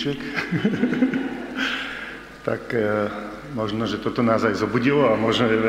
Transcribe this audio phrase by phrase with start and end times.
[0.00, 0.18] budíček.
[2.48, 3.08] tak e,
[3.52, 5.60] možno, že toto nás aj zobudilo a môžeme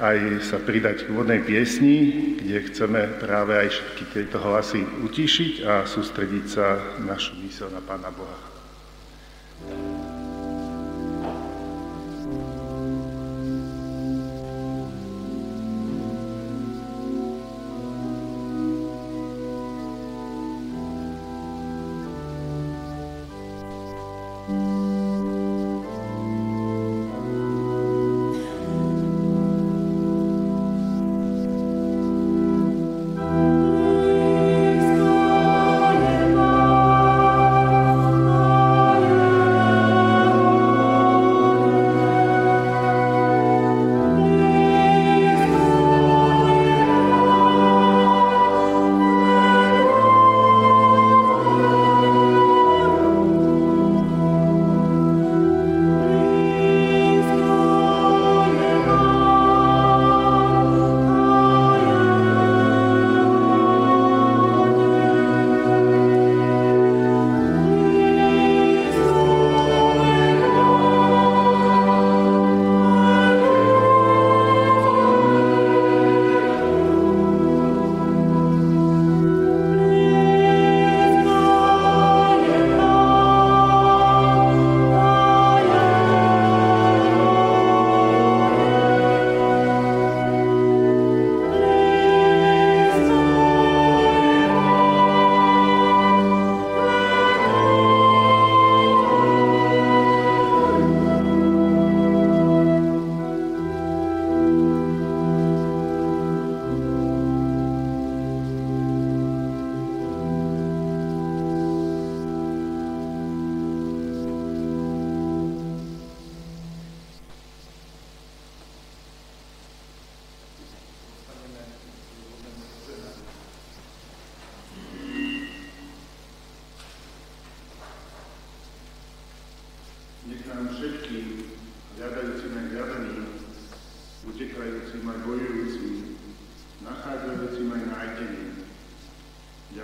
[0.00, 1.96] aj sa pridať k úvodnej piesni,
[2.40, 8.08] kde chceme práve aj všetky tieto hlasy utišiť a sústrediť sa našu mysel na Pána
[8.08, 8.57] Boha.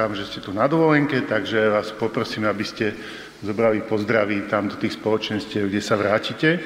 [0.00, 2.96] Predpokladám, že ste tu na dovolenke, takže vás poprosím, aby ste
[3.44, 6.56] zobrali pozdraví tam do tých spoločenstiev, kde sa vrátite.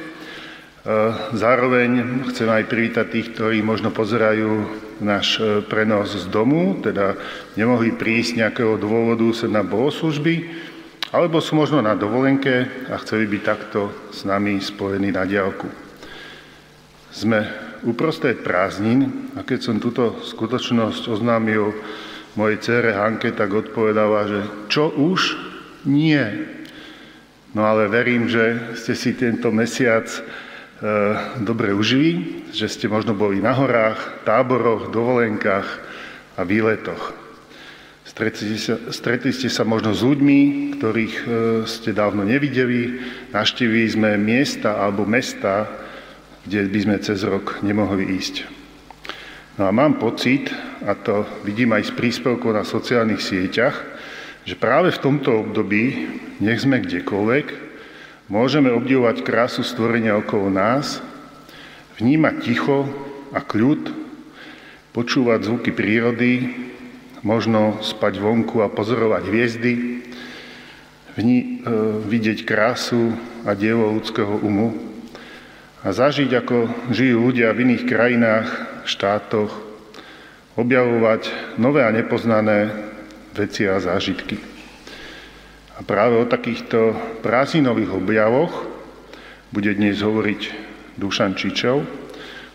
[1.35, 4.71] Zároveň chcem aj privítať tých, ktorí možno pozerajú
[5.03, 7.19] náš e, prenos z domu, teda
[7.59, 10.55] nemohli prísť nejakého dôvodu sa na bohoslužby,
[11.11, 15.67] alebo sú možno na dovolenke a chceli byť takto s nami spojení na diálku.
[17.11, 17.51] Sme
[17.83, 21.75] uprostred prázdnin a keď som túto skutočnosť oznámil
[22.35, 24.41] mojej cére Hanke, tak odpovedala, že
[24.71, 25.39] čo už?
[25.87, 26.51] Nie.
[27.55, 30.07] No ale verím, že ste si tento mesiac
[30.75, 35.69] E, dobre užili, že ste možno boli na horách, táboroch, dovolenkách
[36.37, 37.17] a výletoch.
[38.05, 40.39] Stretli, sa, stretli ste sa možno s ľuďmi,
[40.77, 41.25] ktorých e,
[41.65, 43.01] ste dávno nevideli,
[43.33, 45.73] naštívili sme miesta alebo mesta,
[46.45, 48.54] kde by sme cez rok nemohli ísť.
[49.55, 50.51] No a mám pocit,
[50.83, 53.77] a to vidím aj z príspevkov na sociálnych sieťach,
[54.43, 56.11] že práve v tomto období,
[56.43, 57.75] nech sme kdekoľvek,
[58.25, 61.05] Môžeme obdivovať krásu stvorenia okolo nás,
[62.01, 62.89] vnímať ticho
[63.37, 63.93] a kľud,
[64.97, 66.49] počúvať zvuky prírody,
[67.21, 69.73] možno spať vonku a pozorovať hviezdy,
[71.21, 71.49] vní, e,
[72.09, 73.13] vidieť krásu
[73.45, 74.73] a dielo ľudského umu
[75.85, 78.49] a zažiť, ako žijú ľudia v iných krajinách,
[78.85, 79.51] štátoch,
[80.55, 82.71] objavovať nové a nepoznané
[83.35, 84.39] veci a zážitky.
[85.75, 86.95] A práve o takýchto
[87.27, 88.53] prázdninových objavoch
[89.51, 90.43] bude dnes hovoriť
[90.95, 91.83] Dušan Čičov,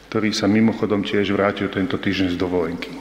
[0.07, 2.91] ktorý sa mimochodom tiež vrátil tento týždeň z dovolenky.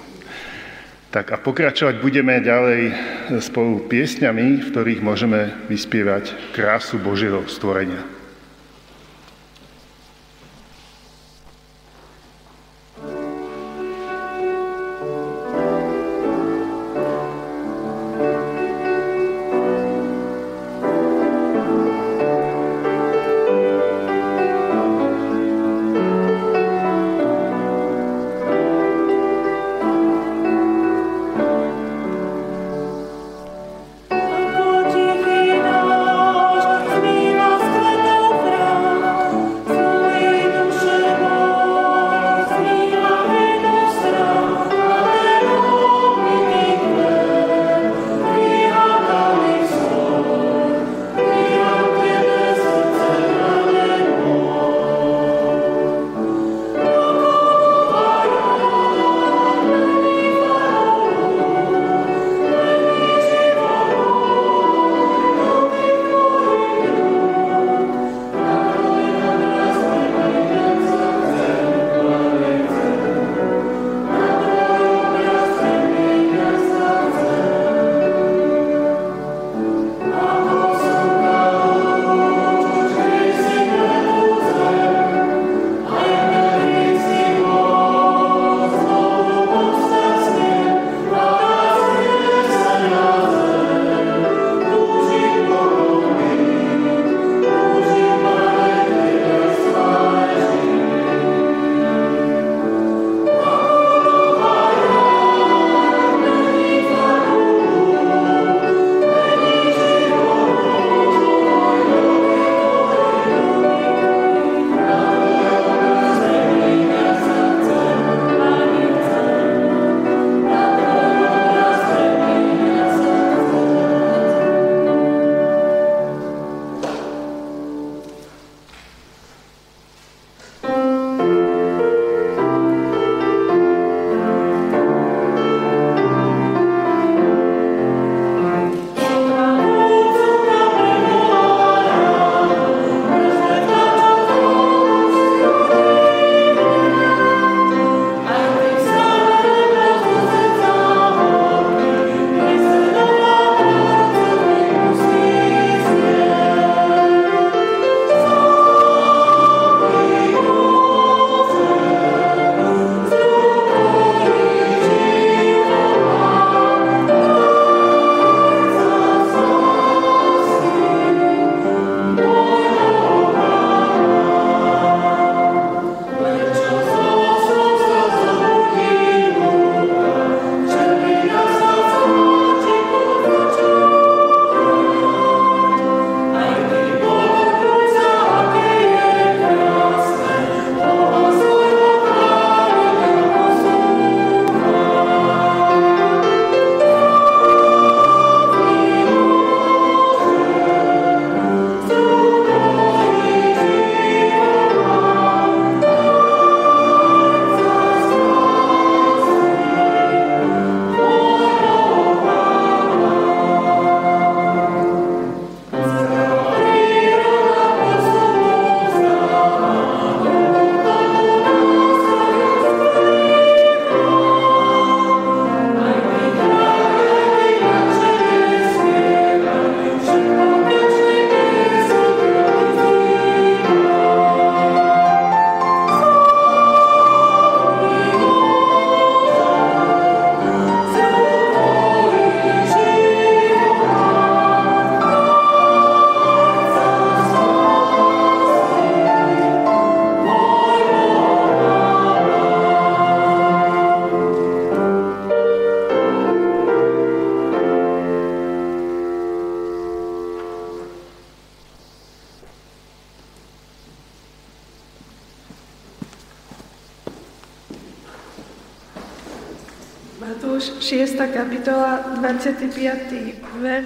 [1.08, 2.92] Tak a pokračovať budeme ďalej
[3.40, 8.18] spolu piesňami, v ktorých môžeme vyspievať krásu Božieho stvorenia.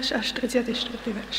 [0.02, 1.14] Verš až 34.
[1.14, 1.38] verš.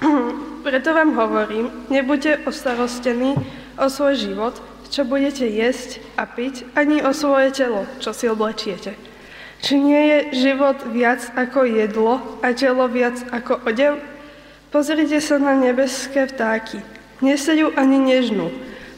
[0.64, 3.36] Preto vám hovorím, nebuďte ostarostení
[3.76, 4.56] o svoj život,
[4.88, 8.96] čo budete jesť a piť, ani o svoje telo, čo si oblečiete.
[9.60, 10.18] Či nie je
[10.48, 14.00] život viac ako jedlo a telo viac ako odev?
[14.72, 16.80] Pozrite sa na nebeské vtáky.
[17.20, 18.48] Nesejú ani nežnú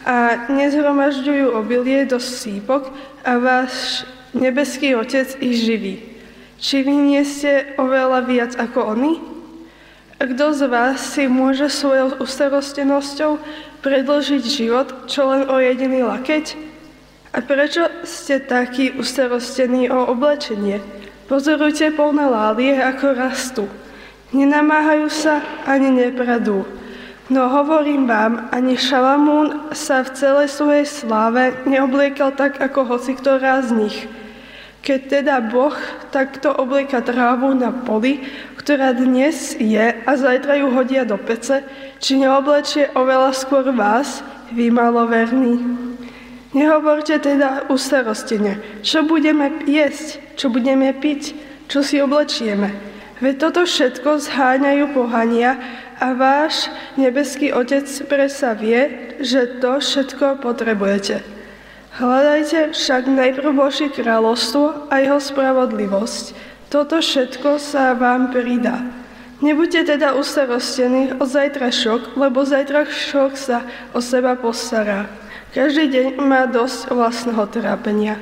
[0.06, 2.94] a nezhromažďujú obilie do sípok
[3.26, 4.06] a váš
[4.38, 6.13] nebeský Otec ich živí.
[6.64, 9.20] Či vy nie ste oveľa viac ako oni?
[10.16, 13.36] Kto z vás si môže svojou ustarostenosťou
[13.84, 16.56] predložiť život, čo len o jediný lakeť?
[17.36, 20.80] A prečo ste takí ustarostení o oblečenie?
[21.28, 23.64] Pozorujte polné lálie, ako rastú.
[24.32, 26.64] Nenamáhajú sa ani nepradú.
[27.28, 33.60] No hovorím vám, ani Šalamún sa v celej svojej sláve neobliekal tak, ako hoci ktorá
[33.60, 34.23] z nich.
[34.84, 35.72] Keď teda Boh
[36.12, 38.20] takto oblieka trávu na poli,
[38.60, 41.64] ktorá dnes je a zajtra ju hodia do pece,
[42.04, 44.20] či neoblečie oveľa skôr vás,
[44.52, 45.56] vy maloverní.
[46.52, 51.32] Nehovorte teda ustarostene, čo budeme jesť, čo budeme piť,
[51.64, 52.70] čo si oblečieme.
[53.24, 55.56] Veď toto všetko zháňajú pohania
[55.96, 56.68] a váš
[57.00, 61.33] nebeský Otec presa vie, že to všetko potrebujete.
[61.94, 66.34] Hľadajte však najprv Božie kráľovstvo a jeho spravodlivosť.
[66.66, 68.82] Toto všetko sa vám pridá.
[69.38, 73.62] Nebuďte teda ustarostení o zajtrašok, lebo zajtrašok sa
[73.94, 75.06] o seba postará.
[75.54, 78.18] Každý deň má dosť vlastného trápenia.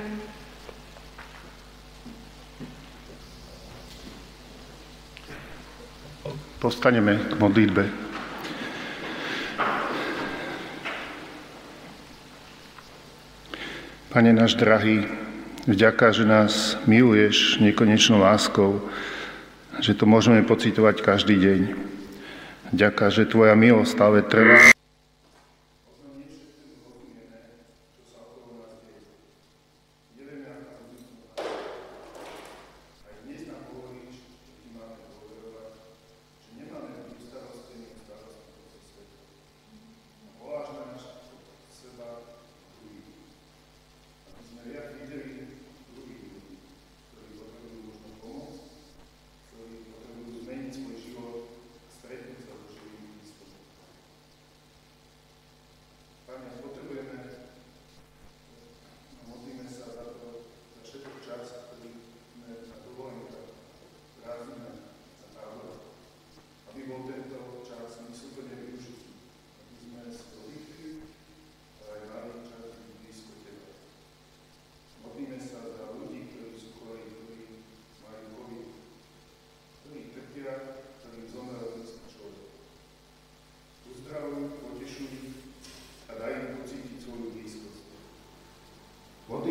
[6.60, 8.12] Postaneme k modlitbe.
[14.12, 15.09] Pane náš drahý,
[15.64, 18.85] vďaka, že nás miluješ nekonečnou láskou,
[19.81, 21.61] že to môžeme pocitovať každý deň.
[22.76, 24.81] Ďaká, že Tvoja milosť stále trvá.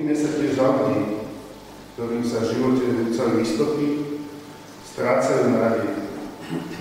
[0.02, 1.30] Modlíme sa tiež za ľudí,
[1.94, 3.88] ktorým sa v živote rúcajú istopy,
[4.82, 6.10] strácajú nádej.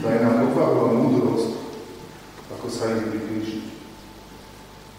[0.01, 1.53] Daj nám povahu a múdrosť,
[2.49, 3.77] ako sa im priblížiť.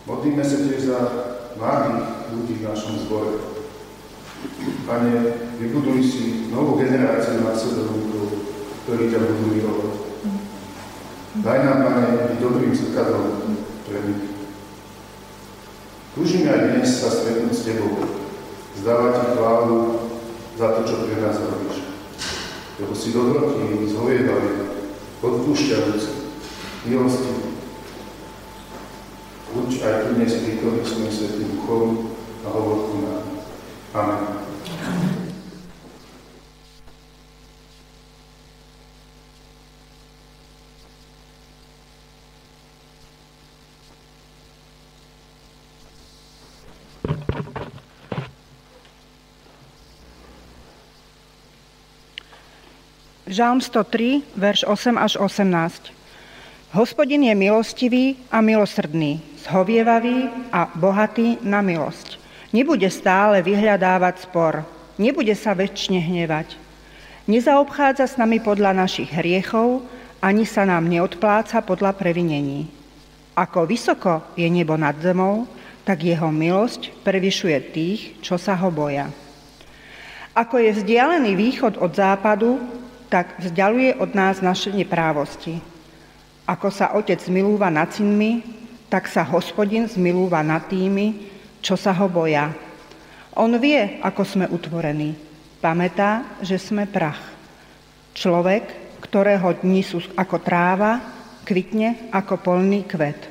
[0.05, 0.99] Modlíme sa tiež za
[1.57, 3.41] mladých ľudí v našom zbore.
[4.85, 5.13] Pane,
[5.57, 8.37] vybuduj si novú generáciu následovníkov,
[8.85, 9.93] ktorí ťa budú milovať.
[11.41, 13.57] Daj nám, Pane, byť dobrým zrkadlom
[13.89, 14.31] pre nich.
[16.11, 18.03] Túžime aj dnes sa stretnúť s Tebou,
[18.83, 19.79] zdávať Ti chválu
[20.59, 21.87] za to, čo pre nás robíš.
[22.83, 24.75] Lebo si dobrotivý, zhovievavý,
[25.23, 26.11] odpúšťajúci,
[26.83, 27.55] milostivý.
[29.55, 32.11] Buď aj tu dnes prítomný svojim svetým duchom
[32.43, 33.23] a hovor ku nám.
[33.95, 34.30] Amen.
[53.31, 55.95] Žalm 103, verš 8 až 18.
[56.75, 62.19] Hospodin je milostivý a milosrdný, zhovievavý a bohatý na milosť.
[62.51, 64.67] Nebude stále vyhľadávať spor,
[64.99, 66.59] nebude sa väčšine hnevať.
[67.31, 69.79] Nezaobchádza s nami podľa našich hriechov,
[70.19, 72.67] ani sa nám neodpláca podľa previnení.
[73.39, 75.47] Ako vysoko je nebo nad zemou,
[75.87, 79.07] tak jeho milosť prevyšuje tých, čo sa ho boja.
[80.35, 82.80] Ako je vzdialený východ od západu,
[83.11, 85.59] tak vzdialuje od nás naše neprávosti.
[86.47, 88.39] Ako sa otec milúva nad synmi,
[88.87, 91.27] tak sa hospodin zmilúva nad tými,
[91.59, 92.55] čo sa ho boja.
[93.35, 95.15] On vie, ako sme utvorení.
[95.59, 97.19] Pamätá, že sme prach.
[98.15, 101.03] Človek, ktorého dni sú ako tráva,
[101.43, 103.27] kvitne ako polný kvet.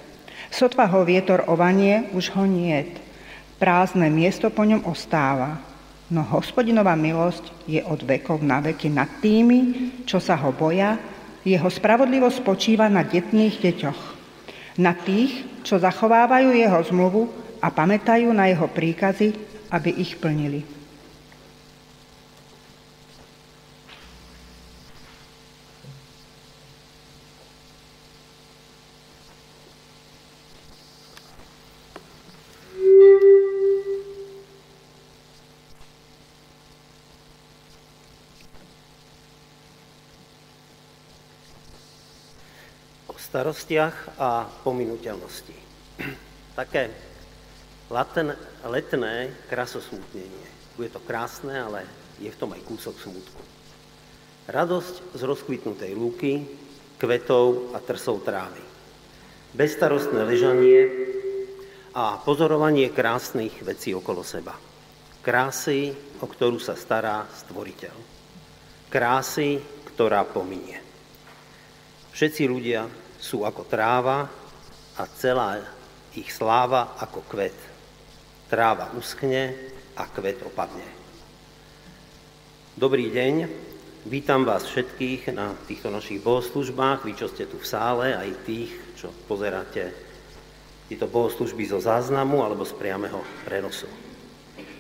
[0.53, 3.01] Sotva ho vietor ovanie, už ho niet.
[3.61, 5.70] Prázdne miesto po ňom ostáva.
[6.11, 9.59] No hospodinová milosť je od vekov na veky nad tými,
[10.03, 10.99] čo sa ho boja,
[11.47, 14.01] jeho spravodlivosť spočíva na detných deťoch.
[14.83, 17.23] Na tých, čo zachovávajú jeho zmluvu
[17.63, 19.33] a pamätajú na jeho príkazy,
[19.71, 20.80] aby ich plnili.
[43.31, 45.55] Starostiach a pominuteľnosti.
[46.59, 46.91] Také
[47.87, 48.35] laten,
[48.67, 50.47] letné krasosmutnenie.
[50.75, 51.87] Bude to krásne, ale
[52.19, 53.43] je v tom aj kúsok smutku.
[54.51, 56.43] Radosť z rozkvitnutej lúky,
[56.99, 58.59] kvetov a trsov trávy.
[59.55, 60.91] Bezstarostné ležanie
[61.95, 64.59] a pozorovanie krásnych vecí okolo seba.
[65.23, 67.95] Krásy, o ktorú sa stará stvoriteľ.
[68.91, 69.63] Krásy,
[69.95, 70.83] ktorá pominie.
[72.11, 72.91] Všetci ľudia
[73.21, 74.27] sú ako tráva
[74.97, 75.61] a celá
[76.17, 77.55] ich sláva ako kvet.
[78.49, 79.55] Tráva uschne
[79.95, 80.89] a kvet opadne.
[82.75, 83.35] Dobrý deň,
[84.09, 88.73] vítam vás všetkých na týchto našich bohoslužbách, vy, čo ste tu v sále, aj tých,
[88.97, 89.93] čo pozeráte
[90.89, 93.87] tieto bohoslužby zo záznamu alebo z priameho prenosu.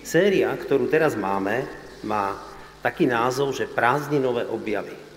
[0.00, 1.68] Séria, ktorú teraz máme,
[2.02, 2.34] má
[2.80, 5.09] taký názov, že prázdninové objavy.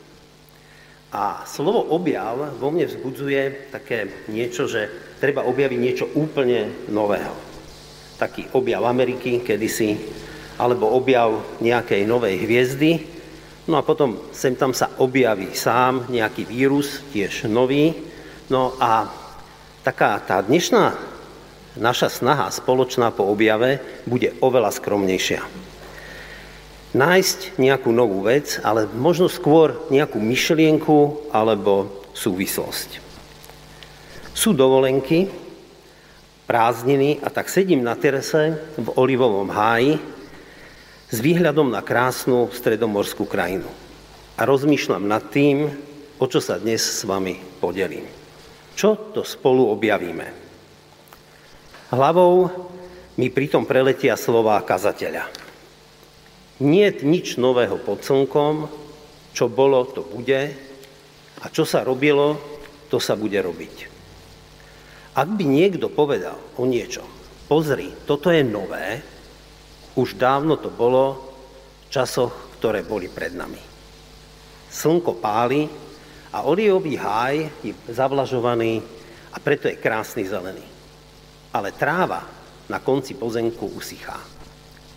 [1.14, 4.90] A slovo objav vo mne vzbudzuje také niečo, že
[5.22, 7.38] treba objaviť niečo úplne nového.
[8.18, 9.94] Taký objav Ameriky kedysi,
[10.58, 12.92] alebo objav nejakej novej hviezdy,
[13.70, 17.94] no a potom sem tam sa objaví sám nejaký vírus, tiež nový.
[18.50, 19.06] No a
[19.86, 20.98] taká tá dnešná
[21.78, 25.63] naša snaha spoločná po objave bude oveľa skromnejšia
[26.94, 33.02] nájsť nejakú novú vec, ale možno skôr nejakú myšlienku alebo súvislosť.
[34.34, 35.30] Sú dovolenky,
[36.46, 39.98] prázdniny a tak sedím na terese v olivovom háji
[41.10, 43.70] s výhľadom na krásnu stredomorskú krajinu.
[44.38, 45.70] A rozmýšľam nad tým,
[46.18, 48.06] o čo sa dnes s vami podelím.
[48.74, 50.26] Čo to spolu objavíme?
[51.94, 52.50] Hlavou
[53.22, 55.43] mi pritom preletia slová kazateľa.
[56.64, 58.72] Nie nič nového pod slnkom,
[59.36, 60.56] čo bolo, to bude
[61.44, 62.40] a čo sa robilo,
[62.88, 63.76] to sa bude robiť.
[65.14, 67.04] Ak by niekto povedal o niečo,
[67.52, 69.02] pozri, toto je nové,
[70.00, 71.36] už dávno to bolo
[71.86, 73.60] v časoch, ktoré boli pred nami.
[74.72, 75.70] Slnko páli
[76.34, 78.82] a oliový háj je zavlažovaný
[79.34, 80.66] a preto je krásny zelený.
[81.54, 82.26] Ale tráva
[82.72, 84.18] na konci pozemku usychá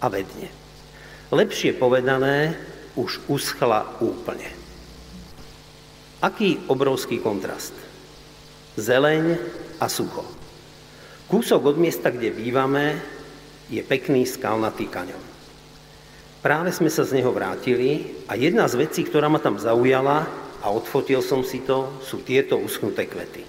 [0.01, 0.66] a vedne.
[1.35, 2.55] Lepšie povedané,
[2.95, 4.47] už uschla úplne.
[6.23, 7.75] Aký obrovský kontrast.
[8.79, 9.37] Zeleň
[9.83, 10.25] a sucho.
[11.27, 13.03] Kúsok od miesta, kde bývame,
[13.67, 15.25] je pekný skalnatý kaňon.
[16.47, 20.31] Práve sme sa z neho vrátili a jedna z vecí, ktorá ma tam zaujala
[20.63, 23.43] a odfotil som si to, sú tieto uschnuté kvety.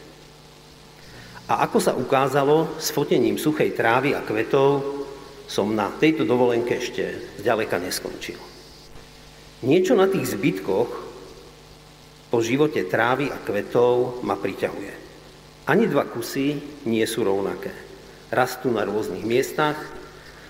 [1.47, 4.96] A ako sa ukázalo, s fotením suchej trávy a kvetov
[5.47, 8.37] som na tejto dovolenke ešte zďaleka neskončil.
[9.63, 10.91] Niečo na tých zbytkoch
[12.27, 14.93] po živote trávy a kvetov ma priťahuje.
[15.71, 17.71] Ani dva kusy nie sú rovnaké.
[18.27, 19.79] Rastú na rôznych miestach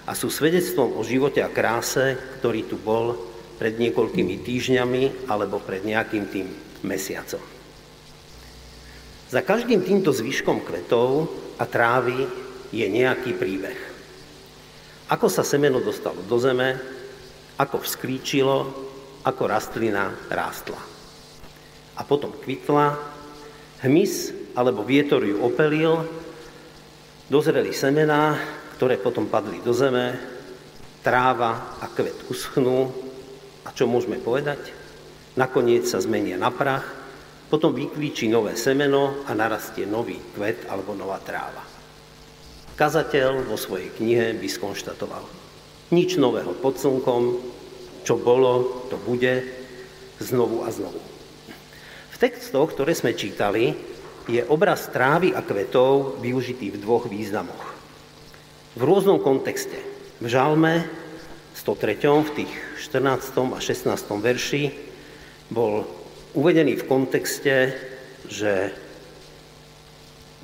[0.10, 3.14] a sú svedectvom o živote a kráse, ktorý tu bol
[3.62, 6.48] pred niekoľkými týždňami alebo pred nejakým tým
[6.86, 7.42] mesiacom.
[9.28, 11.28] Za každým týmto zvyškom kvetov
[11.60, 12.26] a trávy
[12.72, 13.97] je nejaký príbeh.
[15.08, 16.76] Ako sa semeno dostalo do zeme,
[17.56, 18.58] ako vzkríčilo,
[19.24, 20.80] ako rastlina rástla.
[21.96, 22.96] A potom kvitla,
[23.88, 24.14] hmyz
[24.56, 26.04] alebo vietor ju opelil,
[27.32, 28.36] dozreli semená,
[28.76, 30.16] ktoré potom padli do zeme,
[31.04, 32.92] tráva a kvet uschnú.
[33.68, 34.72] A čo môžeme povedať?
[35.36, 36.88] Nakoniec sa zmenia na prach,
[37.48, 41.67] potom vyklíči nové semeno a narastie nový kvet alebo nová tráva.
[42.78, 45.26] Kazateľ vo svojej knihe by skonštatoval.
[45.90, 47.42] Nič nového pod slnkom,
[48.06, 49.42] čo bolo, to bude,
[50.22, 51.02] znovu a znovu.
[52.14, 53.74] V textoch, ktoré sme čítali,
[54.30, 57.66] je obraz trávy a kvetov využitý v dvoch významoch.
[58.78, 59.82] V rôznom kontexte.
[60.22, 60.86] V žalme
[61.58, 61.98] 103.
[61.98, 63.58] v tých 14.
[63.58, 63.90] a 16.
[64.22, 64.64] verši
[65.50, 65.82] bol
[66.38, 67.74] uvedený v kontexte,
[68.30, 68.70] že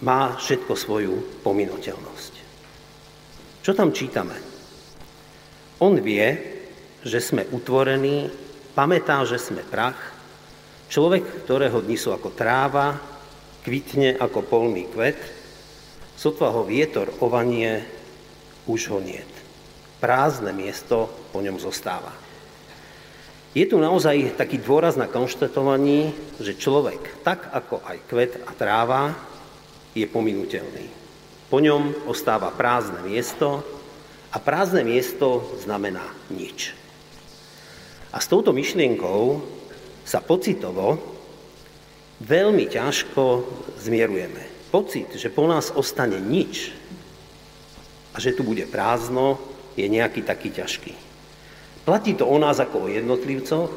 [0.02, 2.34] má všetko svoju pominuteľnosť.
[3.62, 4.36] Čo tam čítame?
[5.84, 6.36] On vie,
[7.04, 8.32] že sme utvorení,
[8.74, 10.00] pamätá, že sme prach,
[10.88, 12.98] človek, ktorého dni sú ako tráva,
[13.64, 15.20] kvitne ako polný kvet,
[16.20, 17.84] sotva ho vietor ovanie,
[18.68, 19.28] už ho niet.
[20.00, 22.12] Prázdne miesto po ňom zostáva.
[23.54, 29.14] Je tu naozaj taký dôraz na konštatovaní, že človek, tak ako aj kvet a tráva,
[29.94, 30.86] je pominuteľný.
[31.50, 33.62] Po ňom ostáva prázdne miesto
[34.34, 36.02] a prázdne miesto znamená
[36.34, 36.74] nič.
[38.14, 39.42] A s touto myšlienkou
[40.06, 40.98] sa pocitovo
[42.22, 43.46] veľmi ťažko
[43.82, 44.70] zmierujeme.
[44.74, 46.74] Pocit, že po nás ostane nič
[48.14, 49.38] a že tu bude prázdno,
[49.74, 50.94] je nejaký taký ťažký.
[51.86, 53.72] Platí to o nás ako o jednotlivcoch,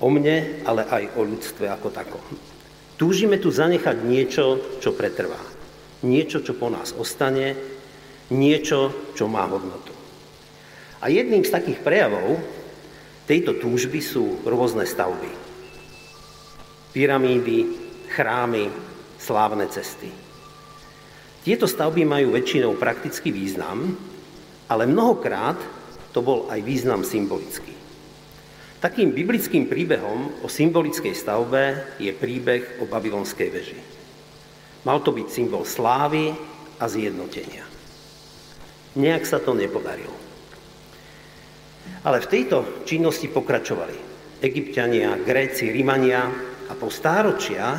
[0.00, 2.24] o mne, ale aj o ľudstve ako takom.
[3.02, 5.42] Túžime tu zanechať niečo, čo pretrvá.
[6.06, 7.58] Niečo, čo po nás ostane,
[8.30, 9.90] niečo, čo má hodnotu.
[11.02, 12.38] A jedným z takých prejavov
[13.26, 15.26] tejto túžby sú rôzne stavby.
[16.94, 17.58] Pyramídy,
[18.06, 18.70] chrámy,
[19.18, 20.06] slávne cesty.
[21.42, 23.98] Tieto stavby majú väčšinou praktický význam,
[24.70, 25.58] ale mnohokrát
[26.14, 27.81] to bol aj význam symbolický.
[28.82, 33.78] Takým biblickým príbehom o symbolickej stavbe je príbeh o babylonskej veži.
[34.82, 36.34] Mal to byť symbol slávy
[36.82, 37.62] a zjednotenia.
[38.98, 40.18] Nejak sa to nepodarilo.
[42.02, 43.94] Ale v tejto činnosti pokračovali
[44.42, 46.26] egyptiania, Gréci, Rímania
[46.66, 47.78] a po stáročia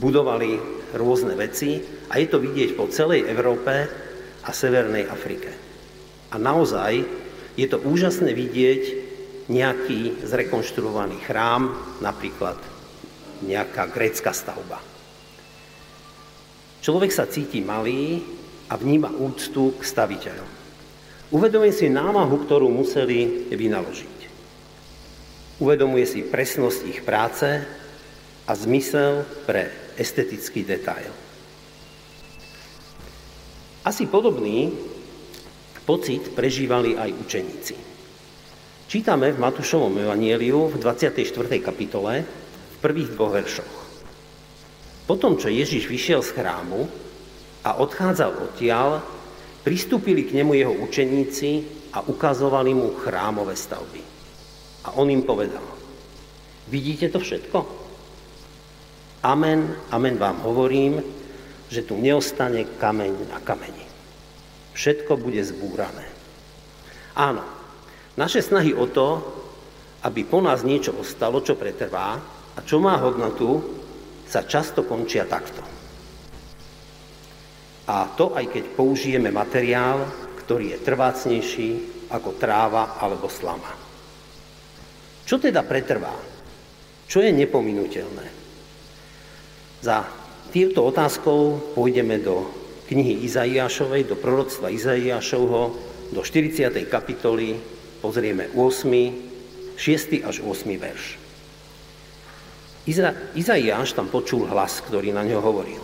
[0.00, 0.56] budovali
[0.96, 3.92] rôzne veci a je to vidieť po celej Európe
[4.40, 5.52] a Severnej Afrike.
[6.32, 7.04] A naozaj
[7.60, 9.07] je to úžasné vidieť
[9.48, 11.72] nejaký zrekonštruovaný chrám,
[12.04, 12.60] napríklad
[13.44, 14.80] nejaká grécka stavba.
[16.84, 18.22] Človek sa cíti malý
[18.68, 20.50] a vníma úctu k staviteľom.
[21.32, 24.18] Uvedomuje si námahu, ktorú museli vynaložiť.
[25.58, 27.48] Uvedomuje si presnosť ich práce
[28.48, 31.10] a zmysel pre estetický detail.
[33.84, 34.70] Asi podobný
[35.84, 37.76] pocit prežívali aj učeníci.
[38.88, 41.20] Čítame v Matúšovom evanieliu v 24.
[41.60, 43.74] kapitole v prvých dvoch veršoch.
[45.04, 46.88] Potom, čo Ježiš vyšiel z chrámu
[47.68, 49.04] a odchádzal odtiaľ,
[49.60, 54.00] pristúpili k nemu jeho učeníci a ukazovali mu chrámové stavby.
[54.88, 55.68] A on im povedal,
[56.72, 57.68] vidíte to všetko?
[59.20, 61.04] Amen, amen vám hovorím,
[61.68, 63.84] že tu neostane kameň na kameni.
[64.72, 66.08] Všetko bude zbúrané.
[67.12, 67.57] Áno,
[68.18, 69.22] naše snahy o to,
[70.02, 72.18] aby po nás niečo ostalo, čo pretrvá
[72.54, 73.62] a čo má hodnotu,
[74.26, 75.62] sa často končia takto.
[77.88, 80.04] A to aj keď použijeme materiál,
[80.44, 81.70] ktorý je trvácnejší
[82.12, 83.72] ako tráva alebo slama.
[85.24, 86.12] Čo teda pretrvá?
[87.08, 88.26] Čo je nepominutelné?
[89.80, 90.04] Za
[90.52, 92.44] týmto otázkou pôjdeme do
[92.88, 95.62] knihy Izaiášovej, do proroctva Izaiášovho,
[96.12, 96.72] do 40.
[96.88, 101.04] kapitoly pozrieme 8, 6 až 8 verš.
[102.88, 105.82] Iza, Izaiáš tam počul hlas, ktorý na ňo hovoril.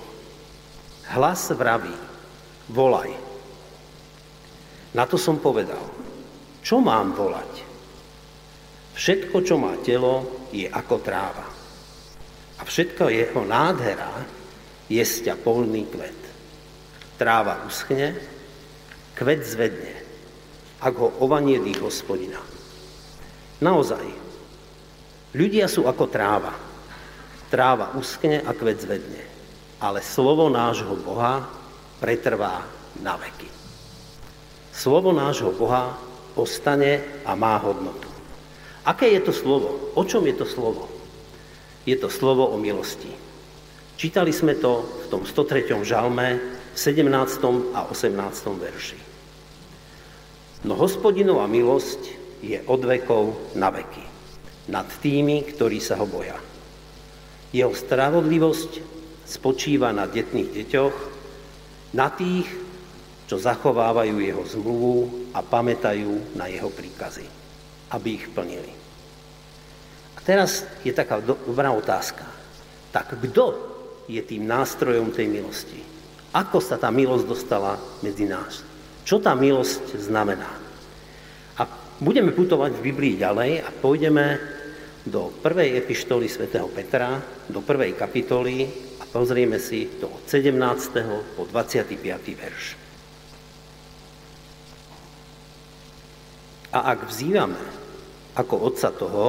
[1.12, 1.92] Hlas vraví,
[2.72, 3.12] volaj.
[4.96, 5.84] Na to som povedal,
[6.64, 7.52] čo mám volať?
[8.94, 11.46] Všetko, čo má telo, je ako tráva.
[12.56, 14.22] A všetko jeho nádhera
[14.86, 16.20] je sťa polný kvet.
[17.18, 18.14] Tráva uschne,
[19.18, 19.93] kvet zvedne
[20.84, 22.36] ak ho ovaniedí hospodina.
[23.64, 24.04] Naozaj,
[25.32, 26.52] ľudia sú ako tráva.
[27.48, 29.24] Tráva uskne a kvet zvedne,
[29.80, 31.48] ale slovo nášho Boha
[32.04, 32.68] pretrvá
[33.00, 33.48] na veky.
[34.74, 35.96] Slovo nášho Boha
[36.36, 38.10] ostane a má hodnotu.
[38.84, 39.96] Aké je to slovo?
[39.96, 40.90] O čom je to slovo?
[41.88, 43.08] Je to slovo o milosti.
[43.96, 45.80] Čítali sme to v tom 103.
[45.86, 46.28] žalme,
[46.74, 47.06] v 17.
[47.72, 48.18] a 18.
[48.58, 49.13] verši.
[50.64, 52.00] No hospodinová milosť
[52.40, 54.04] je od vekov na veky.
[54.72, 56.40] Nad tými, ktorí sa ho boja.
[57.52, 58.80] Jeho spravodlivosť
[59.28, 60.96] spočíva na detných deťoch,
[61.92, 62.48] na tých,
[63.28, 64.96] čo zachovávajú jeho zmluvu
[65.36, 67.28] a pamätajú na jeho príkazy,
[67.92, 68.72] aby ich plnili.
[70.16, 72.24] A teraz je taká dobrá otázka.
[72.88, 73.44] Tak kto
[74.08, 75.80] je tým nástrojom tej milosti?
[76.32, 78.73] Ako sa tá milosť dostala medzi nás?
[79.04, 80.64] Čo tá milosť znamená?
[82.02, 84.26] budeme putovať v Biblii ďalej a pôjdeme
[85.04, 88.66] do prvej epištoly svätého Petra, do prvej kapitoly
[88.98, 91.36] a pozrieme si to od 17.
[91.36, 92.00] po 25.
[92.34, 92.64] verš.
[96.74, 97.62] A ak vzývame
[98.34, 99.26] ako otca toho,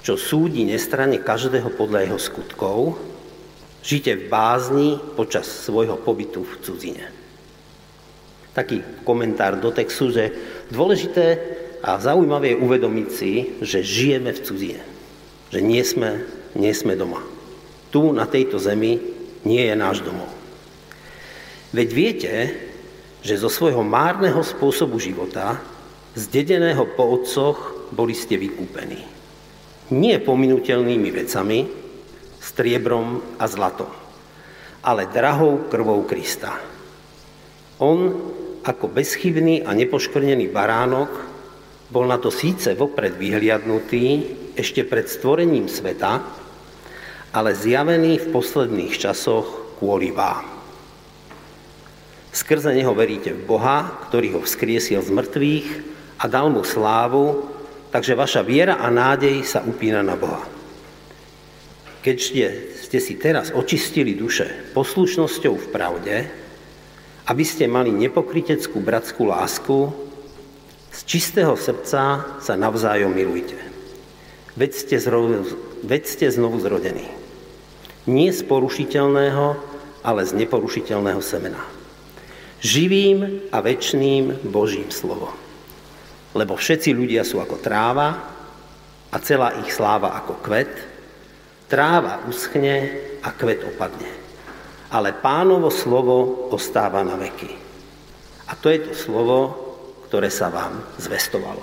[0.00, 2.78] čo súdi nestranne každého podľa jeho skutkov,
[3.84, 7.17] žite v bázni počas svojho pobytu v cudzine.
[8.58, 10.34] Taký komentár do textu, že
[10.74, 11.38] dôležité
[11.78, 14.82] a zaujímavé je uvedomiť si, že žijeme v cudzine.
[15.54, 16.26] Že nie sme,
[16.58, 17.22] nie sme doma.
[17.94, 18.98] Tu, na tejto zemi,
[19.46, 20.26] nie je náš domov.
[21.70, 22.32] Veď viete,
[23.22, 25.62] že zo svojho márneho spôsobu života,
[26.18, 29.06] zdedeného po otcoch, boli ste vykúpení.
[29.94, 31.62] Nie pominutelnými vecami,
[32.42, 33.88] striebrom a zlatom,
[34.82, 36.58] ale drahou krvou Krista.
[37.78, 38.10] On,
[38.64, 41.10] ako bezchybný a nepoškvrnený baránok,
[41.88, 44.04] bol na to síce vopred vyhliadnutý
[44.52, 46.20] ešte pred stvorením sveta,
[47.32, 50.44] ale zjavený v posledných časoch kvôli vám.
[52.28, 55.68] Skrze neho veríte v Boha, ktorý ho vzkriesil z mŕtvych
[56.20, 57.48] a dal mu slávu,
[57.88, 60.44] takže vaša viera a nádej sa upína na Boha.
[62.04, 62.16] Keď
[62.78, 66.16] ste si teraz očistili duše poslušnosťou v pravde,
[67.28, 69.92] aby ste mali nepokryteckú bratskú lásku,
[70.88, 73.60] z čistého srdca sa navzájom milujte.
[74.56, 75.44] Veď ste, znovu,
[75.84, 77.06] veď ste znovu zrodení.
[78.08, 79.60] Nie z porušiteľného,
[80.00, 81.60] ale z neporušiteľného semena.
[82.64, 85.36] Živým a väčšným Božím slovom.
[86.32, 88.18] Lebo všetci ľudia sú ako tráva
[89.12, 90.72] a celá ich sláva ako kvet.
[91.68, 94.17] Tráva uschne a kvet opadne.
[94.88, 97.52] Ale pánovo slovo ostáva na veky.
[98.48, 99.52] A to je to slovo,
[100.08, 101.60] ktoré sa vám zvestovalo.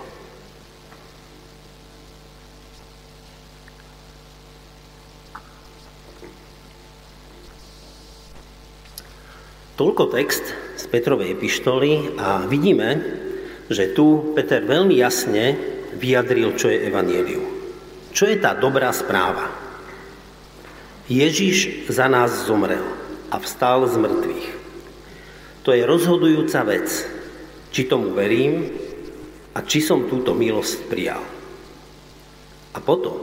[9.76, 12.96] Toľko text z Petrovej epištoly a vidíme,
[13.68, 15.58] že tu Peter veľmi jasne
[15.98, 17.44] vyjadril, čo je evanielium.
[18.16, 19.52] Čo je tá dobrá správa?
[21.12, 24.48] Ježiš za nás zomrel a vstal z mŕtvych.
[25.66, 26.88] To je rozhodujúca vec,
[27.74, 28.70] či tomu verím
[29.56, 31.24] a či som túto milosť prijal.
[32.76, 33.18] A potom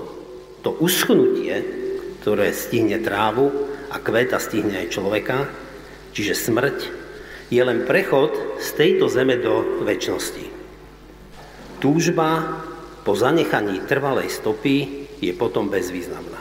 [0.65, 1.61] to uschnutie,
[2.23, 3.51] ktoré stihne trávu
[3.93, 5.47] a kveta stihne aj človeka,
[6.17, 6.79] čiže smrť,
[7.53, 8.33] je len prechod
[8.65, 10.47] z tejto zeme do väčšnosti.
[11.85, 12.62] Túžba
[13.05, 16.41] po zanechaní trvalej stopy je potom bezvýznamná.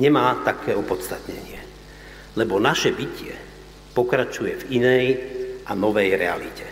[0.00, 1.60] Nemá také opodstatnenie,
[2.38, 3.34] lebo naše bytie
[3.94, 5.04] pokračuje v inej
[5.66, 6.66] a novej realite.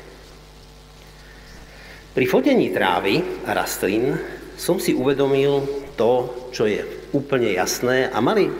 [2.14, 4.18] Pri fotení trávy a rastlín
[4.58, 5.62] som si uvedomil
[5.94, 6.82] to, čo je
[7.14, 8.50] úplne jasné a mali,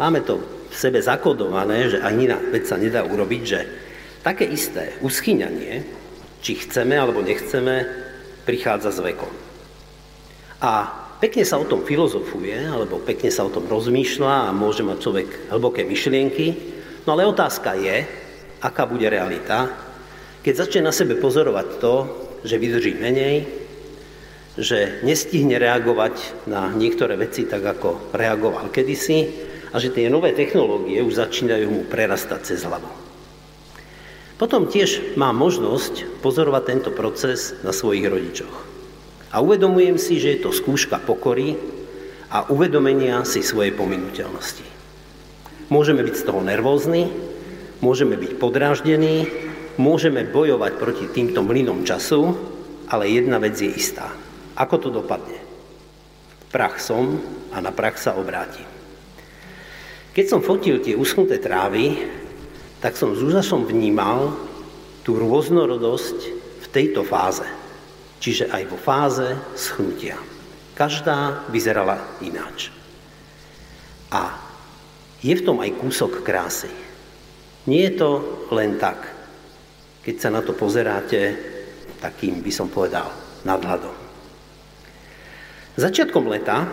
[0.00, 3.60] máme to v sebe zakodované, že ani iná vec sa nedá urobiť, že
[4.24, 5.84] také isté uschýňanie,
[6.40, 7.84] či chceme alebo nechceme,
[8.48, 9.32] prichádza s vekom.
[10.60, 14.98] A pekne sa o tom filozofuje, alebo pekne sa o tom rozmýšľa a môže mať
[14.98, 16.46] človek hlboké myšlienky,
[17.04, 18.08] no ale otázka je,
[18.64, 19.68] aká bude realita,
[20.40, 21.94] keď začne na sebe pozorovať to,
[22.48, 23.44] že vydrží menej,
[24.56, 29.28] že nestihne reagovať na niektoré veci tak, ako reagoval kedysi
[29.70, 32.88] a že tie nové technológie už začínajú mu prerastať cez hlavu.
[34.40, 38.69] Potom tiež má možnosť pozorovať tento proces na svojich rodičoch.
[39.30, 41.54] A uvedomujem si, že je to skúška pokory
[42.30, 44.66] a uvedomenia si svojej pominuteľnosti.
[45.70, 47.06] Môžeme byť z toho nervózni,
[47.78, 49.30] môžeme byť podráždení,
[49.78, 52.34] môžeme bojovať proti týmto mlynom času,
[52.90, 54.10] ale jedna vec je istá.
[54.58, 55.38] Ako to dopadne?
[56.50, 57.22] Prach som
[57.54, 58.66] a na prach sa obrátim.
[60.10, 62.02] Keď som fotil tie uschnuté trávy,
[62.82, 64.34] tak som s úžasom vnímal
[65.06, 67.46] tú rôznorodosť v tejto fáze.
[68.20, 70.20] Čiže aj vo fáze schnutia.
[70.76, 72.68] Každá vyzerala ináč.
[74.12, 74.36] A
[75.24, 76.72] je v tom aj kúsok krásy.
[77.64, 78.10] Nie je to
[78.52, 79.08] len tak,
[80.04, 81.36] keď sa na to pozeráte
[82.00, 83.12] takým, by som povedal,
[83.44, 83.92] nadhľadom.
[85.76, 86.64] Začiatkom leta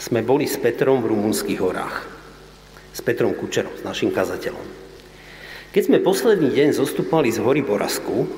[0.00, 1.96] sme boli s Petrom v Rumunských horách.
[2.92, 4.64] S Petrom Kučerom, s našim kazateľom.
[5.72, 8.28] Keď sme posledný deň zostupali z hory Borasku,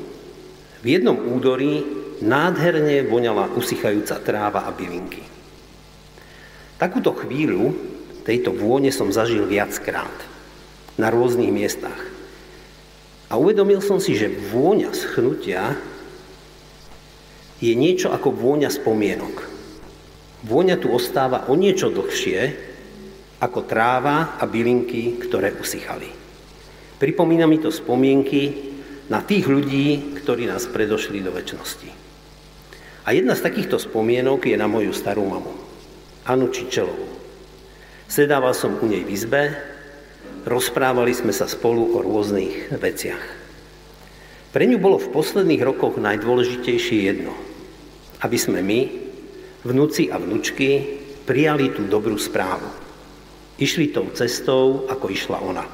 [0.82, 5.20] v jednom údorí nádherne voňala usychajúca tráva a bylinky.
[6.80, 7.76] Takúto chvíľu
[8.24, 10.12] tejto vône som zažil viackrát
[10.96, 12.00] na rôznych miestach.
[13.28, 15.76] A uvedomil som si, že vôňa schnutia
[17.60, 19.37] je niečo ako vôňa spomienok.
[20.44, 22.40] Vôňa tu ostáva o niečo dlhšie
[23.40, 26.08] ako tráva a bylinky, ktoré usychali.
[27.00, 28.72] Pripomína mi to spomienky
[29.08, 32.03] na tých ľudí, ktorí nás predošli do väčšnosti.
[33.04, 35.52] A jedna z takýchto spomienok je na moju starú mamu,
[36.24, 37.04] Anu Čičelovú.
[38.08, 39.52] Sedával som u nej v izbe,
[40.48, 43.24] rozprávali sme sa spolu o rôznych veciach.
[44.56, 47.36] Pre ňu bolo v posledných rokoch najdôležitejšie jedno,
[48.24, 48.80] aby sme my,
[49.68, 50.96] vnúci a vnúčky,
[51.28, 52.72] prijali tú dobrú správu.
[53.60, 55.64] Išli tou cestou, ako išla ona.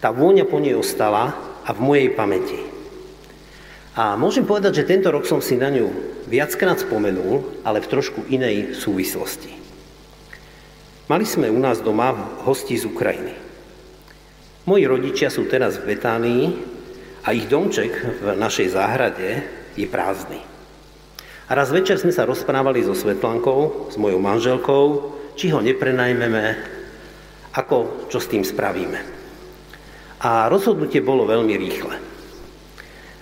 [0.00, 2.71] Tá vôňa po nej ostala a v mojej pamäti.
[3.92, 5.92] A môžem povedať, že tento rok som si na ňu
[6.24, 9.52] viackrát spomenul, ale v trošku inej súvislosti.
[11.12, 12.16] Mali sme u nás doma
[12.48, 13.36] hosti z Ukrajiny.
[14.64, 16.44] Moji rodičia sú teraz v Betánii
[17.26, 17.92] a ich domček
[18.24, 19.44] v našej záhrade
[19.76, 20.40] je prázdny.
[21.50, 24.84] A raz večer sme sa rozprávali so Svetlankou, s mojou manželkou,
[25.36, 26.56] či ho neprenajmeme,
[27.52, 29.04] ako čo s tým spravíme.
[30.24, 32.11] A rozhodnutie bolo veľmi rýchle.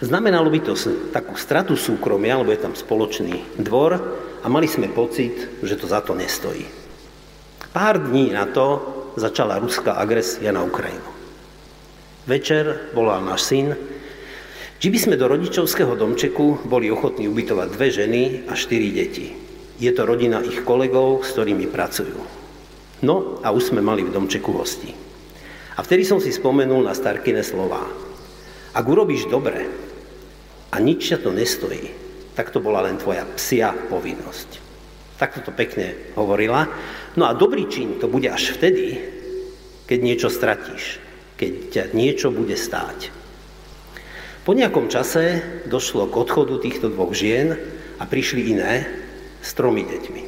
[0.01, 0.73] Znamenalo by to
[1.13, 4.01] takú stratu súkromia, lebo je tam spoločný dvor
[4.41, 6.65] a mali sme pocit, že to za to nestojí.
[7.77, 8.81] Pár dní na to
[9.21, 11.05] začala ruská agresia na Ukrajinu.
[12.25, 13.77] Večer volal náš syn,
[14.81, 19.37] či by sme do rodičovského domčeku boli ochotní ubytovať dve ženy a štyri deti.
[19.77, 22.17] Je to rodina ich kolegov, s ktorými pracujú.
[23.05, 24.97] No a už sme mali v domčeku hostí.
[25.77, 27.85] A vtedy som si spomenul na Starkine slova.
[28.73, 29.90] Ak urobíš dobre
[30.71, 31.91] a nič ťa to nestojí,
[32.39, 34.63] tak to bola len tvoja psia povinnosť.
[35.19, 36.71] Takto to pekne hovorila.
[37.19, 38.97] No a dobrý čin to bude až vtedy,
[39.85, 41.03] keď niečo stratíš,
[41.37, 43.13] keď ťa niečo bude stáť.
[44.47, 47.61] Po nejakom čase došlo k odchodu týchto dvoch žien
[48.01, 48.89] a prišli iné
[49.45, 50.23] s tromi deťmi.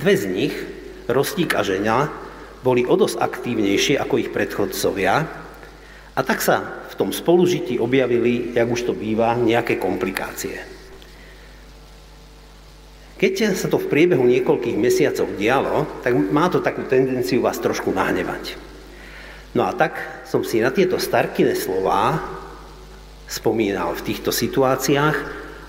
[0.00, 0.54] Dve z nich,
[1.04, 2.08] Rostík a ženia,
[2.64, 5.43] boli o dosť aktívnejšie ako ich predchodcovia
[6.14, 10.62] a tak sa v tom spolužití objavili, jak už to býva, nejaké komplikácie.
[13.18, 17.90] Keď sa to v priebehu niekoľkých mesiacov dialo, tak má to takú tendenciu vás trošku
[17.90, 18.58] nahnevať.
[19.54, 22.18] No a tak som si na tieto starkine slová
[23.30, 25.16] spomínal v týchto situáciách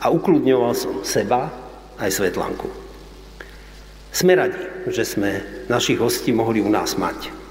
[0.01, 1.53] a ukludňoval som seba
[2.01, 2.69] aj Svetlanku.
[4.09, 7.44] Sme radi, že sme našich hostí mohli u nás mať.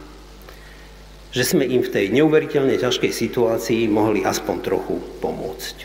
[1.34, 5.76] Že sme im v tej neuveriteľne ťažkej situácii mohli aspoň trochu pomôcť.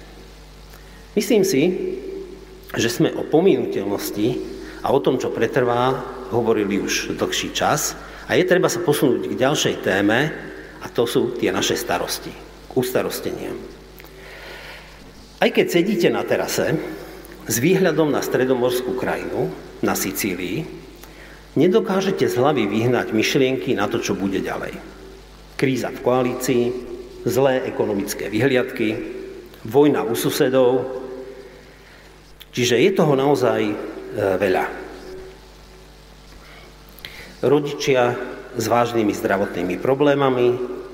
[1.17, 1.61] Myslím si,
[2.77, 4.27] že sme o pominuteľnosti
[4.85, 5.97] a o tom, čo pretrvá,
[6.29, 7.97] hovorili už dlhší čas
[8.29, 10.29] a je treba sa posunúť k ďalšej téme
[10.79, 12.29] a to sú tie naše starosti,
[12.69, 13.57] k ustarosteniam.
[15.41, 16.77] Aj keď sedíte na terase
[17.49, 19.49] s výhľadom na stredomorskú krajinu,
[19.81, 20.61] na Sicílii,
[21.57, 24.98] nedokážete z hlavy vyhnať myšlienky na to, čo bude ďalej.
[25.59, 26.63] Kríza v koalícii,
[27.27, 28.95] zlé ekonomické vyhliadky,
[29.67, 30.87] vojna u susedov,
[32.55, 33.75] čiže je toho naozaj e,
[34.39, 34.65] veľa.
[37.43, 38.15] Rodičia
[38.55, 40.47] s vážnymi zdravotnými problémami,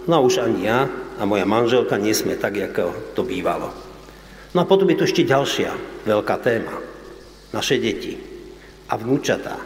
[0.09, 0.89] no už ani ja
[1.21, 3.69] a moja manželka nie sme tak, ako to bývalo.
[4.57, 5.69] No a potom je tu ešte ďalšia
[6.09, 6.73] veľká téma.
[7.53, 8.17] Naše deti
[8.89, 9.61] a vnúčatá,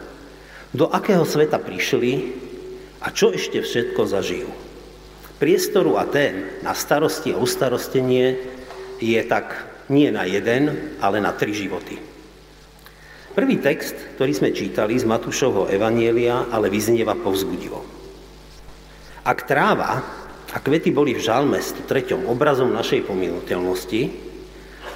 [0.76, 2.12] do akého sveta prišli
[3.00, 4.59] a čo ešte všetko zažijú.
[5.40, 8.36] Priestoru a tém na starosti a ustarostenie
[9.00, 9.56] je tak
[9.88, 11.96] nie na jeden, ale na tri životy.
[13.32, 17.80] Prvý text, ktorý sme čítali z Matúšovho Evanielia, ale vyznieva povzbudivo.
[19.24, 20.04] Ak tráva
[20.52, 22.20] a kvety boli v žalme 103.
[22.28, 24.02] obrazom našej pominuteľnosti,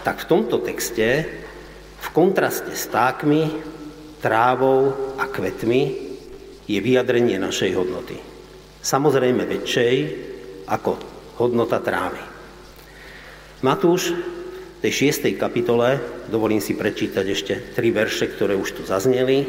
[0.05, 1.25] tak v tomto texte
[2.05, 3.49] v kontraste s tákmi
[4.21, 6.05] trávou a kvetmi
[6.69, 8.21] je vyjadrenie našej hodnoty.
[8.85, 9.95] Samozrejme väčšej
[10.69, 10.97] ako
[11.41, 12.21] hodnota trávy.
[13.65, 15.33] Matúš v tej 6.
[15.41, 15.97] kapitole,
[16.29, 19.49] dovolím si prečítať ešte tri verše, ktoré už tu zazneli,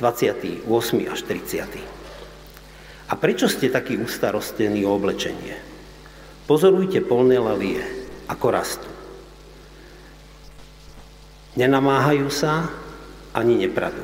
[0.00, 0.64] 28.
[1.06, 1.68] až 30.
[3.04, 5.60] A prečo ste takí ustarostení o oblečenie?
[6.48, 7.84] Pozorujte polné lalie,
[8.26, 8.90] ako rastú.
[11.54, 12.66] Nenamáhajú sa,
[13.30, 14.02] ani nepradú.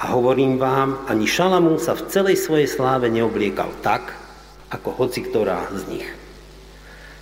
[0.00, 4.19] A hovorím vám, ani Šalamún sa v celej svojej sláve neobliekal tak,
[4.70, 6.08] ako hoci ktorá z nich.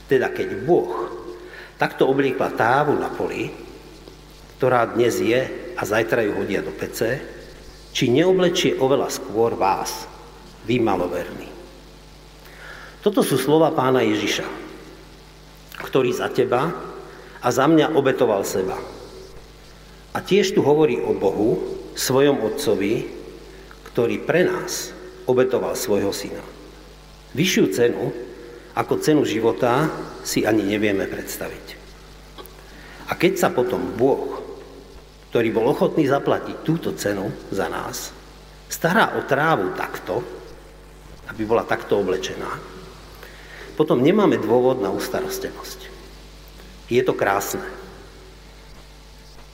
[0.08, 1.08] Teda keď Boh
[1.80, 3.48] takto obliekla távu na poli,
[4.60, 7.22] ktorá dnes je a zajtra ju hodia do pece,
[7.94, 10.04] či neoblečie oveľa skôr vás,
[10.68, 11.48] vy maloverní.
[13.00, 14.44] Toto sú slova pána Ježiša,
[15.80, 16.68] ktorý za teba
[17.38, 18.74] a za mňa obetoval seba
[20.10, 23.06] A tiež tu hovorí o Bohu, svojom Otcovi,
[23.86, 24.90] ktorý pre nás
[25.30, 26.57] obetoval svojho syna.
[27.38, 28.10] Vyššiu cenu
[28.74, 29.86] ako cenu života
[30.26, 31.66] si ani nevieme predstaviť.
[33.08, 34.42] A keď sa potom Boh,
[35.30, 38.10] ktorý bol ochotný zaplatiť túto cenu za nás,
[38.66, 40.18] stará o trávu takto,
[41.30, 42.58] aby bola takto oblečená,
[43.78, 45.86] potom nemáme dôvod na ustarostenosť.
[46.90, 47.62] Je to krásne.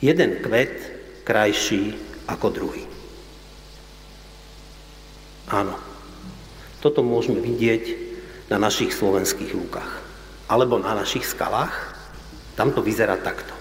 [0.00, 0.72] Jeden kvet
[1.28, 1.92] krajší
[2.32, 2.84] ako druhý.
[5.52, 5.76] Áno,
[6.84, 7.96] toto môžeme vidieť
[8.52, 10.04] na našich slovenských lúkach.
[10.52, 11.72] Alebo na našich skalách.
[12.60, 13.56] Tam to vyzerá takto.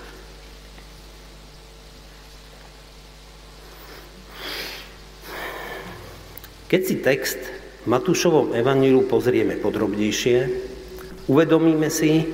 [6.68, 7.40] Keď si text
[7.86, 10.38] v Matúšovom evanílu pozrieme podrobnejšie,
[11.32, 12.28] uvedomíme si,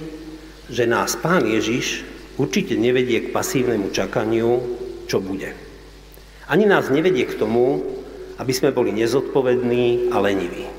[0.74, 2.02] že nás Pán Ježiš
[2.42, 4.50] určite nevedie k pasívnemu čakaniu,
[5.06, 5.54] čo bude.
[6.50, 7.84] Ani nás nevedie k tomu,
[8.42, 10.79] aby sme boli nezodpovední a leniví.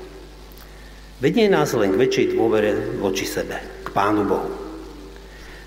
[1.21, 4.49] Vedie nás len k väčšej dôvere voči sebe, k Pánu Bohu.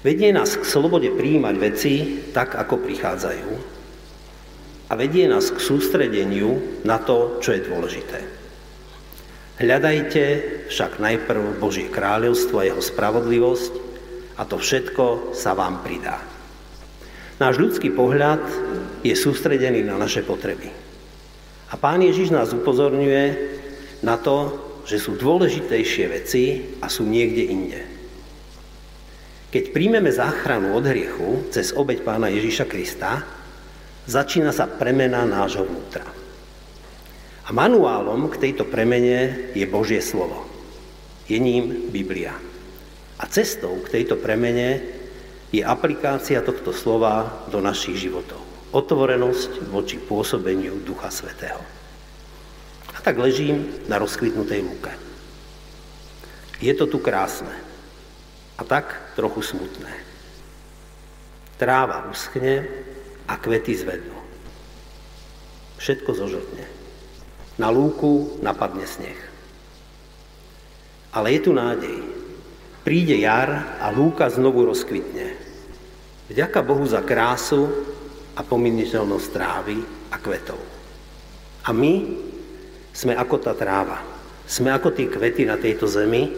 [0.02, 1.94] Vedie nás k slobode prijímať veci
[2.34, 3.50] tak, ako prichádzajú.
[4.90, 8.18] A vedie nás k sústredeniu na to, čo je dôležité.
[9.62, 10.22] Hľadajte
[10.74, 13.72] však najprv Božie kráľovstvo a jeho spravodlivosť
[14.34, 16.18] a to všetko sa vám pridá.
[17.38, 18.42] Náš ľudský pohľad
[19.06, 20.66] je sústredený na naše potreby.
[21.70, 23.24] A Pán Ježiš nás upozorňuje
[24.02, 26.44] na to, že sú dôležitejšie veci
[26.84, 27.80] a sú niekde inde.
[29.48, 33.24] Keď príjmeme záchranu od hriechu cez obeď pána Ježíša Krista,
[34.04, 36.04] začína sa premena nášho vnútra.
[37.44, 40.44] A manuálom k tejto premene je Božie slovo.
[41.28, 42.36] Je ním Biblia.
[43.20, 44.82] A cestou k tejto premene
[45.54, 48.42] je aplikácia tohto slova do našich životov.
[48.74, 51.83] Otvorenosť voči pôsobeniu Ducha Svetého
[53.04, 54.92] tak ležím na rozkvitnutej lúke.
[56.64, 57.52] Je to tu krásne
[58.56, 59.92] a tak trochu smutné.
[61.60, 62.64] Tráva uschne
[63.28, 64.16] a kvety zvednú.
[65.76, 66.64] Všetko zožltne.
[67.60, 69.20] Na lúku napadne sneh.
[71.12, 72.00] Ale je tu nádej.
[72.82, 75.36] Príde jar a lúka znovu rozkvitne.
[76.32, 77.68] Vďaka Bohu za krásu
[78.34, 79.76] a pominiteľnosť trávy
[80.10, 80.58] a kvetov.
[81.64, 81.94] A my
[82.94, 84.00] sme ako tá tráva.
[84.46, 86.30] Sme ako tie kvety na tejto zemi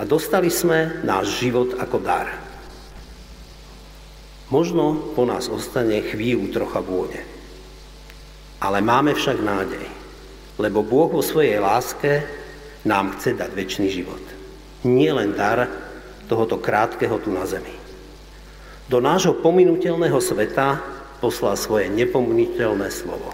[0.00, 2.32] a dostali sme náš život ako dar.
[4.48, 7.20] Možno po nás ostane chvíľu trocha vône.
[8.62, 9.86] Ale máme však nádej,
[10.60, 12.22] lebo Boh vo svojej láske
[12.88, 14.22] nám chce dať väčší život.
[14.86, 15.66] Nie len dar
[16.30, 17.74] tohoto krátkeho tu na zemi.
[18.86, 20.78] Do nášho pominutelného sveta
[21.22, 23.32] poslal svoje nepominutelné slovo.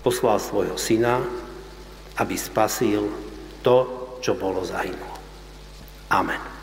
[0.00, 1.22] Poslal svojho syna,
[2.16, 3.08] aby spasil
[3.60, 3.78] to,
[4.24, 5.16] čo bolo zahynulo.
[6.08, 6.55] Amen.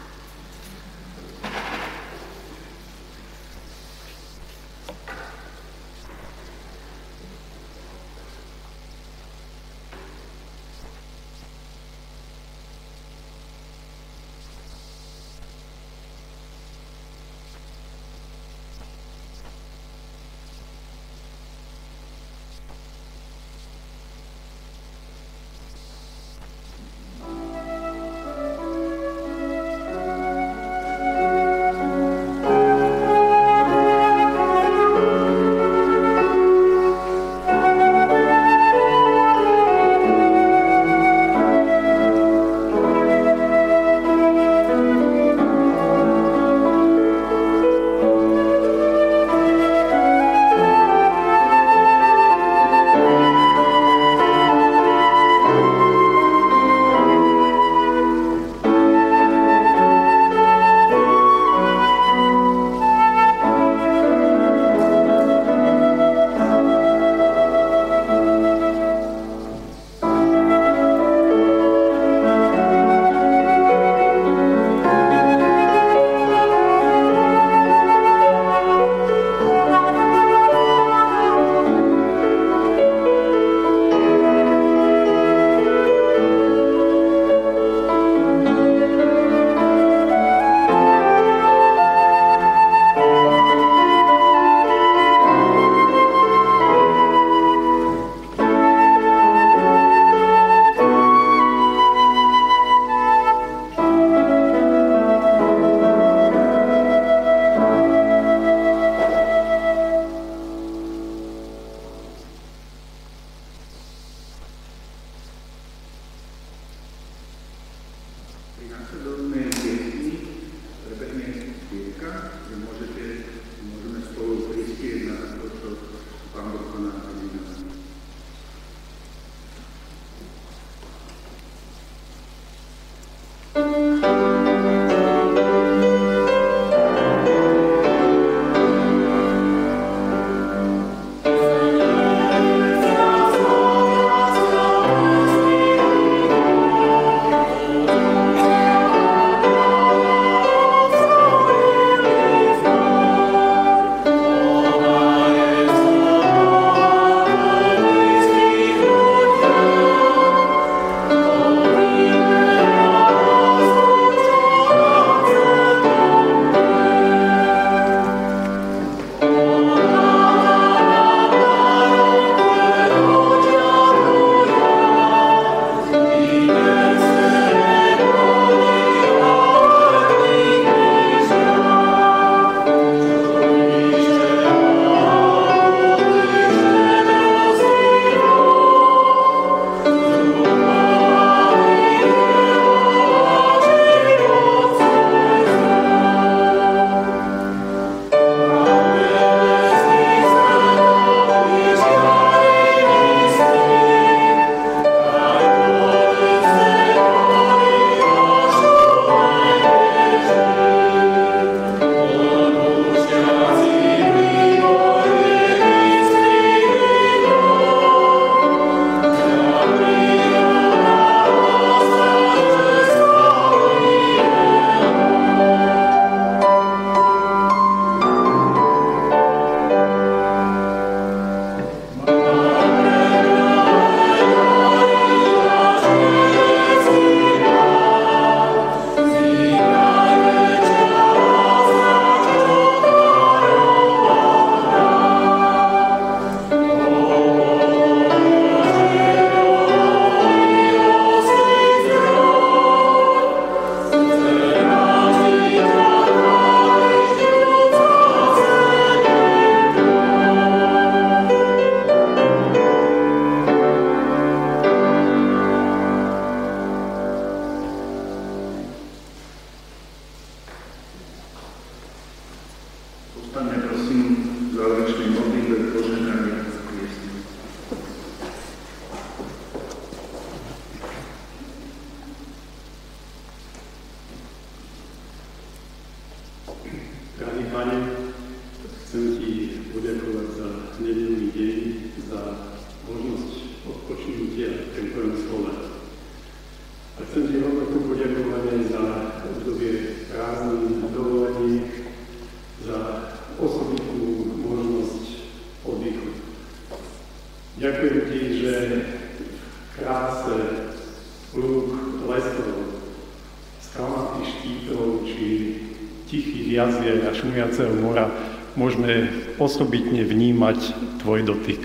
[319.41, 320.59] Osobitne vnímať
[321.01, 321.63] tvoj dotyk.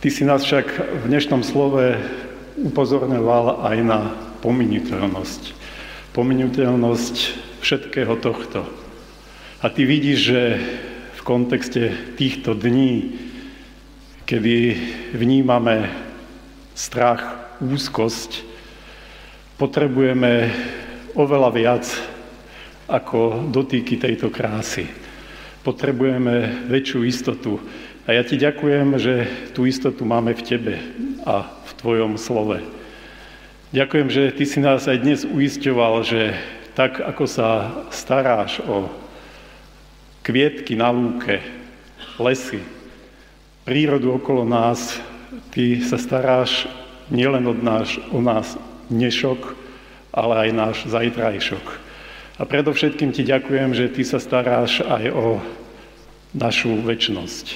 [0.00, 0.66] Ty si nás však
[1.04, 1.96] v dnešnom slove
[2.60, 4.00] upozorňoval aj na
[4.40, 5.56] pominiteľnosť.
[6.16, 7.16] Pominiteľnosť
[7.60, 8.64] všetkého tohto.
[9.60, 10.40] A ty vidíš, že
[11.16, 13.20] v kontexte týchto dní,
[14.24, 14.56] kedy
[15.12, 15.92] vnímame
[16.72, 18.40] strach, úzkosť,
[19.60, 20.48] potrebujeme
[21.12, 21.84] oveľa viac
[22.90, 24.90] ako dotýky tejto krásy
[25.62, 27.62] potrebujeme väčšiu istotu.
[28.08, 29.14] A ja ti ďakujem, že
[29.54, 30.74] tú istotu máme v tebe
[31.22, 32.58] a v tvojom slove.
[33.70, 36.34] Ďakujem, že ty si nás aj dnes uisťoval, že
[36.74, 37.48] tak, ako sa
[37.94, 38.90] staráš o
[40.26, 41.38] kvietky na lúke,
[42.18, 42.58] lesy,
[43.62, 44.98] prírodu okolo nás,
[45.54, 46.66] ty sa staráš
[47.12, 48.58] nielen od náš, o nás
[48.90, 49.54] dnešok,
[50.10, 51.89] ale aj náš zajtrajšok.
[52.40, 55.44] A predovšetkým ti ďakujem, že ty sa staráš aj o
[56.32, 57.52] našu väčnosť.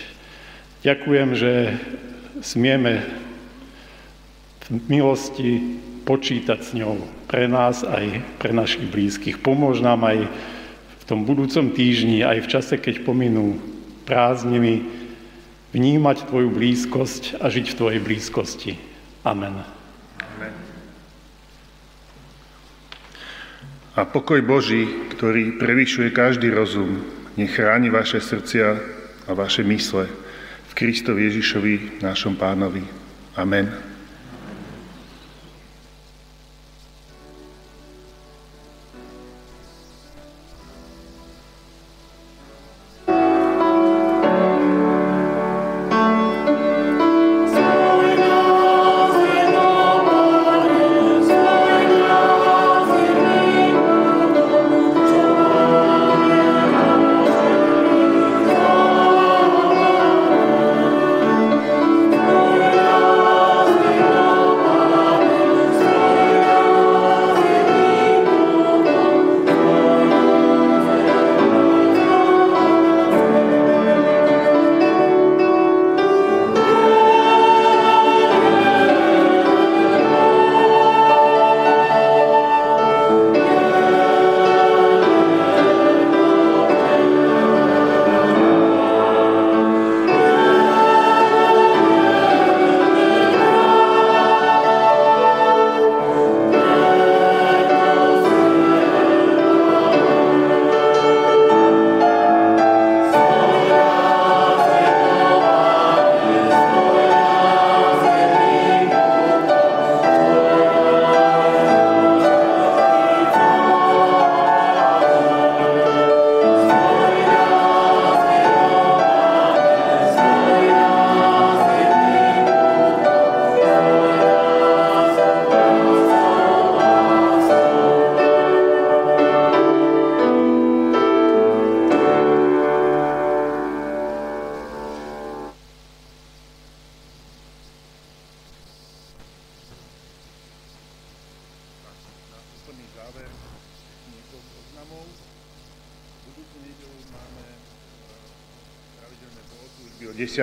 [0.84, 1.80] Ďakujem, že
[2.44, 3.00] smieme
[4.68, 9.40] v milosti počítať s ňou pre nás aj pre našich blízkych.
[9.40, 10.28] Pomôž nám aj
[11.00, 13.56] v tom budúcom týždni, aj v čase, keď pominú
[14.04, 14.84] prázdniny,
[15.72, 18.72] vnímať Tvoju blízkosť a žiť v Tvojej blízkosti.
[19.24, 19.83] Amen.
[23.94, 26.98] A pokoj Boží, ktorý prevyšuje každý rozum,
[27.38, 28.68] nech chráni vaše srdcia
[29.26, 30.10] a vaše mysle
[30.66, 32.82] v Kristovi Ježišovi, našom pánovi.
[33.38, 33.93] Amen.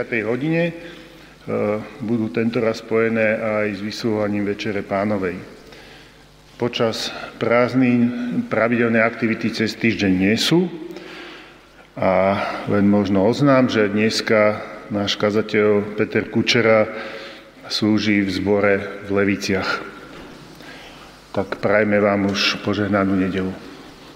[0.01, 0.25] 10.
[0.25, 0.63] hodine.
[0.65, 0.73] E,
[2.01, 5.37] budú tentoraz spojené aj s vysúvaním Večere pánovej.
[6.57, 8.09] Počas prázdnin
[8.49, 10.69] pravidelné aktivity cez týždeň nie sú
[11.97, 12.37] a
[12.69, 16.89] len možno oznám, že dneska náš kazateľ Peter Kučera
[17.69, 18.73] slúži v zbore
[19.05, 19.69] v Leviciach.
[21.33, 23.70] Tak prajme vám už požehnanú nedelu.